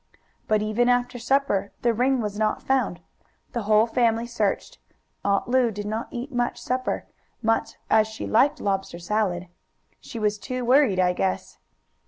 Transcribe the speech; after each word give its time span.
But 0.47 0.63
even 0.63 0.89
after 0.89 1.19
supper, 1.19 1.71
the 1.83 1.93
ring 1.93 2.21
was 2.21 2.39
not 2.39 2.63
found. 2.63 3.01
The 3.51 3.61
whole 3.69 3.85
family 3.85 4.25
searched. 4.25 4.79
Aunt 5.23 5.47
Lu 5.47 5.69
did 5.69 5.85
not 5.85 6.07
eat 6.09 6.31
much 6.31 6.59
supper, 6.59 7.05
much 7.43 7.75
as 7.87 8.07
she 8.07 8.25
liked 8.25 8.59
lobster 8.59 8.97
salad. 8.97 9.47
She 9.99 10.17
was 10.17 10.39
too 10.39 10.65
worried, 10.65 10.99
I 10.99 11.13
guess. 11.13 11.59